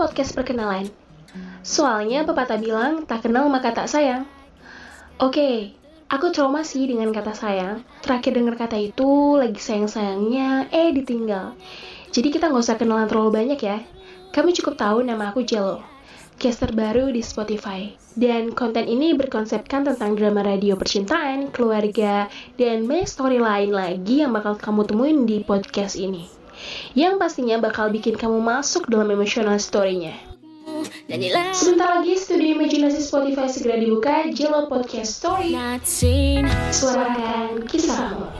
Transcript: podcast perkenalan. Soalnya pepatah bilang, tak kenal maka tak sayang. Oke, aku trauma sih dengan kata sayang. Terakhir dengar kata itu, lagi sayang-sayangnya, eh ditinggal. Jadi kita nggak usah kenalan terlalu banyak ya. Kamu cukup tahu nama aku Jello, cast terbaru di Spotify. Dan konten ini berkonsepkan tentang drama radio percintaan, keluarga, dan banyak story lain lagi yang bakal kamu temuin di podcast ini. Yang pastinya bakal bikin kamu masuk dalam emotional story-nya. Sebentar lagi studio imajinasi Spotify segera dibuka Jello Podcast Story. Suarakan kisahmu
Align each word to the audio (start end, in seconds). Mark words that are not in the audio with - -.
podcast 0.00 0.32
perkenalan. 0.32 0.88
Soalnya 1.60 2.24
pepatah 2.24 2.56
bilang, 2.56 3.04
tak 3.04 3.28
kenal 3.28 3.52
maka 3.52 3.76
tak 3.76 3.84
sayang. 3.84 4.24
Oke, 5.20 5.76
aku 6.08 6.32
trauma 6.32 6.64
sih 6.64 6.88
dengan 6.88 7.12
kata 7.12 7.36
sayang. 7.36 7.84
Terakhir 8.00 8.32
dengar 8.32 8.56
kata 8.56 8.80
itu, 8.80 9.36
lagi 9.36 9.60
sayang-sayangnya, 9.60 10.72
eh 10.72 10.88
ditinggal. 10.96 11.52
Jadi 12.08 12.32
kita 12.32 12.48
nggak 12.48 12.64
usah 12.64 12.80
kenalan 12.80 13.12
terlalu 13.12 13.44
banyak 13.44 13.60
ya. 13.60 13.84
Kamu 14.32 14.56
cukup 14.56 14.80
tahu 14.80 15.04
nama 15.04 15.36
aku 15.36 15.44
Jello, 15.44 15.84
cast 16.40 16.64
terbaru 16.64 17.12
di 17.12 17.20
Spotify. 17.20 17.92
Dan 18.16 18.56
konten 18.56 18.88
ini 18.88 19.12
berkonsepkan 19.12 19.84
tentang 19.84 20.16
drama 20.16 20.40
radio 20.40 20.80
percintaan, 20.80 21.52
keluarga, 21.52 22.32
dan 22.56 22.88
banyak 22.88 23.04
story 23.04 23.36
lain 23.36 23.76
lagi 23.76 24.24
yang 24.24 24.32
bakal 24.32 24.56
kamu 24.56 24.88
temuin 24.88 25.18
di 25.28 25.44
podcast 25.44 26.00
ini. 26.00 26.39
Yang 26.92 27.14
pastinya 27.20 27.56
bakal 27.60 27.88
bikin 27.88 28.16
kamu 28.18 28.40
masuk 28.42 28.86
dalam 28.90 29.08
emotional 29.10 29.56
story-nya. 29.56 30.14
Sebentar 31.52 32.00
lagi 32.00 32.14
studio 32.16 32.56
imajinasi 32.56 33.02
Spotify 33.02 33.50
segera 33.50 33.76
dibuka 33.76 34.30
Jello 34.32 34.70
Podcast 34.70 35.18
Story. 35.20 35.52
Suarakan 36.72 37.66
kisahmu 37.66 38.30